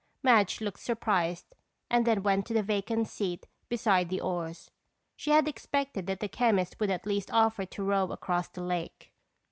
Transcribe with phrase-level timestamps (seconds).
[0.23, 1.53] Madge looked surprised
[1.87, 4.71] and then went to the vacant seat beside the oars.
[5.15, 9.13] She had expected that the chemist would at least offer to row across the lake.